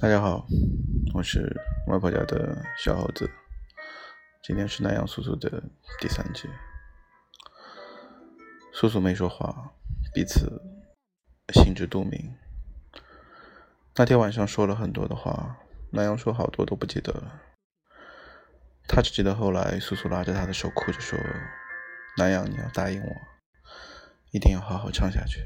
[0.00, 0.46] 大家好，
[1.12, 3.28] 我是外婆家的小猴子。
[4.44, 5.60] 今天是南阳叔叔的
[6.00, 6.48] 第三集。
[8.72, 9.72] 叔叔没说话，
[10.14, 10.62] 彼此
[11.52, 12.32] 心知肚明。
[13.96, 15.58] 那天晚上说了很多的话，
[15.90, 17.42] 南阳说好多都不记得了。
[18.86, 21.18] 他只记得后来叔叔拉着他的手哭着说
[22.16, 23.16] ：“南阳，你要答应我，
[24.30, 25.40] 一定要好好唱下去。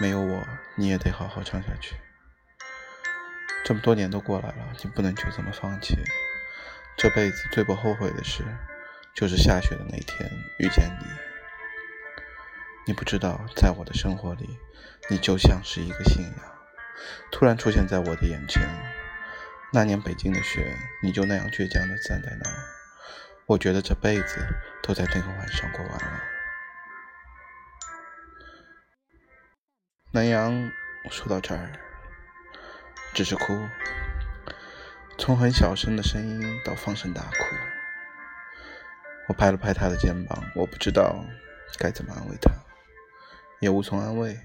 [0.00, 0.42] 没有我，
[0.78, 1.94] 你也得好好唱下去。”
[3.68, 5.94] 这么多年都过来了，你不能就这么放弃。
[6.96, 8.42] 这辈子最不后悔的事，
[9.14, 10.26] 就是下雪的那天
[10.58, 11.04] 遇见你。
[12.86, 14.58] 你不知道，在我的生活里，
[15.10, 16.32] 你就像是一个信仰，
[17.30, 18.66] 突然出现在我的眼前。
[19.70, 22.56] 那年北京的雪，你就那样倔强地站在那儿。
[23.44, 24.38] 我觉得这辈子
[24.82, 26.22] 都在那个晚上过完了。
[30.12, 30.72] 南阳，
[31.10, 31.70] 说到这儿。
[33.18, 33.66] 只是哭，
[35.18, 37.44] 从很小声的声音到放声大哭。
[39.26, 41.24] 我拍了拍他的肩膀，我不知道
[41.80, 42.52] 该怎么安慰他，
[43.58, 44.38] 也无从安慰。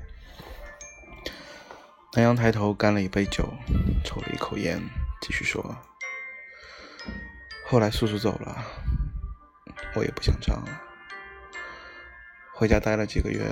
[2.13, 3.47] 南阳抬头干了一杯酒，
[4.03, 4.81] 抽了一口烟，
[5.21, 5.77] 继续说
[7.69, 8.66] ：“后来叔叔走了，
[9.94, 10.81] 我也不想唱了。
[12.55, 13.45] 回家待了几个月，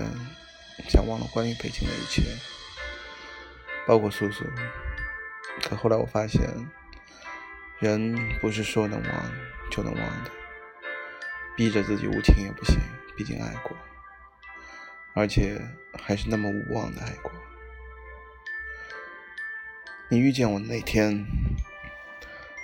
[0.89, 2.23] 想忘了关于北京的一切，
[3.85, 4.43] 包括叔叔。”
[5.63, 6.41] 可后来我发现，
[7.79, 9.31] 人不是说能忘
[9.71, 10.31] 就能忘的，
[11.55, 12.77] 逼着自己无情也不行，
[13.15, 13.75] 毕竟爱过，
[15.13, 15.61] 而且
[15.97, 17.31] 还是那么无望的爱过。
[20.09, 21.25] 你遇见我那天，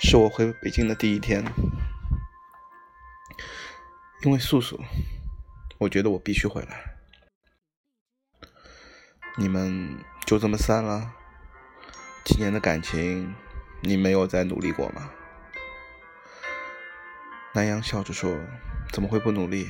[0.02, 1.45] 是我回北京的第一天，
[4.23, 4.84] 因为素素，
[5.78, 6.98] 我觉得我必须回来。
[9.38, 11.14] 你们就这么散了？
[12.28, 13.33] 几年的感情，
[13.80, 15.09] 你没有再努力过吗？
[17.53, 18.38] 南阳笑着说
[18.91, 19.69] ：“怎么会不努力？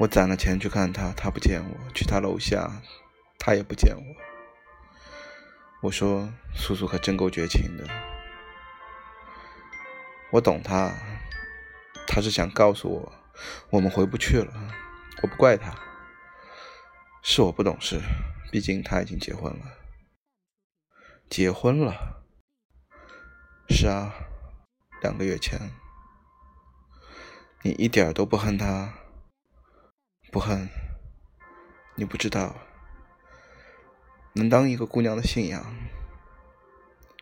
[0.00, 2.82] 我攒了钱去看他，他不见我；去他楼下，
[3.38, 4.02] 他也不见我。”
[5.80, 7.88] 我说：“素素可真够绝情的。”
[10.32, 10.92] 我懂他，
[12.08, 13.12] 他是想告诉我，
[13.70, 14.52] 我们回不去了。
[15.22, 15.72] 我不怪他，
[17.22, 18.00] 是我不懂事，
[18.50, 19.83] 毕竟他已经结婚了。
[21.28, 22.22] 结婚了，
[23.68, 24.14] 是啊，
[25.02, 25.58] 两个月前，
[27.62, 28.94] 你一点都不恨他，
[30.30, 30.68] 不恨，
[31.96, 32.54] 你不知道，
[34.34, 35.74] 能当一个姑娘的信仰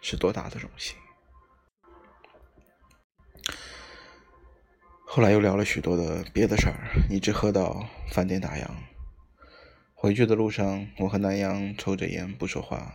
[0.02, 0.96] 是多大的荣幸。
[5.06, 8.66] 后来又聊了许多的别的事儿，一直喝到饭店打烊。
[9.94, 12.94] 回去的路上，我和南阳抽着烟不说话。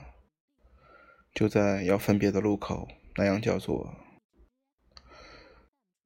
[1.38, 2.88] 就在要分别的路口，
[3.18, 3.94] 南阳叫做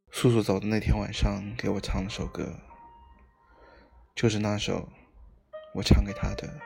[0.10, 2.60] 叔叔走的那天晚上，给我唱了首歌，
[4.14, 4.90] 就是那首
[5.76, 6.60] 我唱给他的。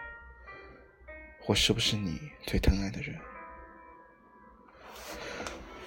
[1.45, 3.21] 我是不是你最疼爱的人？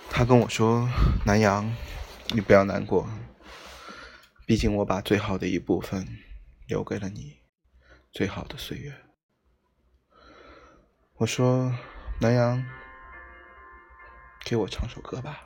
[0.08, 0.88] 他跟我说
[1.26, 1.68] ：“南阳，
[2.32, 3.10] 你不要难过，
[4.46, 6.06] 毕竟我把最好的一部分
[6.68, 7.40] 留给了你，
[8.12, 8.94] 最好的岁月。”
[11.18, 11.74] 我说。
[12.20, 12.66] 南阳，
[14.40, 15.38] 给我唱首歌吧，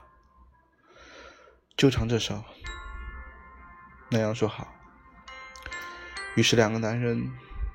[1.77, 2.43] 就唱这首。
[4.09, 4.75] 南阳说好。
[6.35, 7.31] 于是两个男人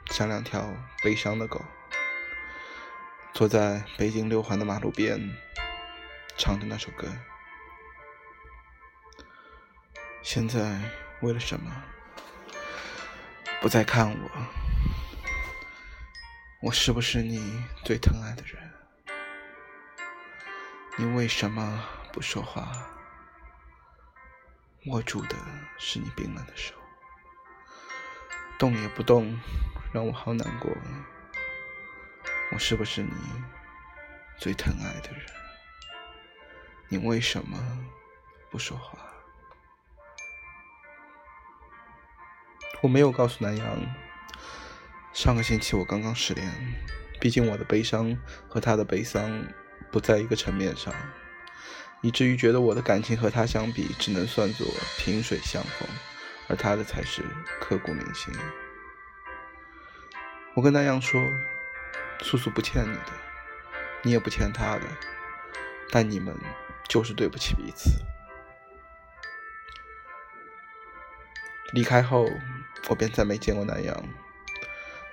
[0.07, 1.63] 像两条悲伤的狗，
[3.35, 5.31] 坐在北京六环的马路边，
[6.35, 7.07] 唱着那首歌。
[10.23, 10.81] 现在
[11.21, 11.71] 为了什么
[13.61, 14.31] 不再看我？
[16.63, 18.73] 我是不是你最疼爱的人？
[20.99, 22.67] 你为什么不说话？
[24.87, 25.35] 握住的
[25.77, 26.73] 是你冰冷的手，
[28.57, 29.39] 动也不动，
[29.93, 30.71] 让我好难过。
[32.51, 33.11] 我是不是你
[34.39, 35.21] 最疼爱的人？
[36.87, 37.59] 你为什么
[38.49, 38.97] 不说话？
[42.81, 43.67] 我没有告诉南阳，
[45.13, 46.51] 上个星期我刚刚失恋，
[47.21, 48.17] 毕竟我的悲伤
[48.49, 49.47] 和他的悲伤。
[49.91, 50.93] 不在一个层面上，
[52.01, 54.67] 以至于觉得我的感情和他相比，只能算作
[54.97, 55.87] 萍水相逢，
[56.47, 57.23] 而他的才是
[57.59, 58.33] 刻骨铭心。
[60.55, 61.21] 我跟南阳说，
[62.21, 63.11] 素素不欠你的，
[64.03, 64.81] 你也不欠他的，
[65.91, 66.35] 但你们
[66.87, 67.91] 就是对不起彼此。
[71.73, 72.25] 离开后，
[72.89, 74.03] 我便再没见过南阳。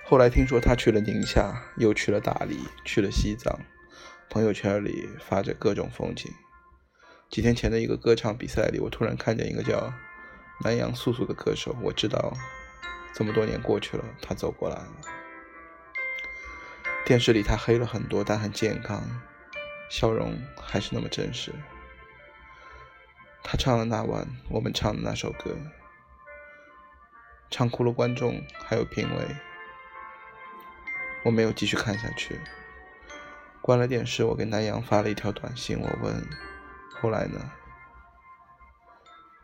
[0.03, 3.59] 后来听说他去了宁夏，又去了大理，去了西藏。
[4.29, 6.31] 朋友圈里发着各种风景。
[7.29, 9.93] 几天前的一个歌唱比赛里，我突然看见一个叫
[10.63, 12.33] 南阳素素的歌手，我知道
[13.13, 14.91] 这么多年过去了，他走过来了。
[17.05, 19.03] 电视里他黑了很多，但很健康，
[19.89, 21.51] 笑容还是那么真实。
[23.43, 25.55] 他唱了那晚我们唱的那首歌，
[27.51, 29.23] 唱哭了观众，还有评委。
[31.23, 32.39] 我没有继续看下去，
[33.65, 34.23] 关了电视。
[34.23, 36.23] 我给南阳发了一条短信，我问
[37.01, 37.51] ：“后来呢？”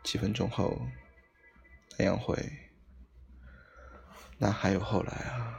[0.04, 0.80] 几分钟后，
[1.98, 2.36] 南阳回
[4.38, 5.58] ：“那还有后来啊。”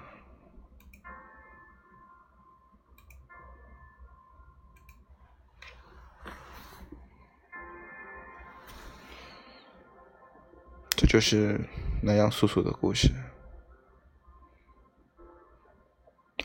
[10.96, 11.60] 这就是
[12.02, 13.12] 南阳素素的故事，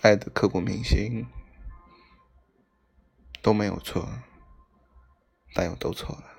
[0.02, 1.24] 爱的刻骨铭心
[3.42, 4.08] 都没有错，
[5.54, 6.37] 但又都错了。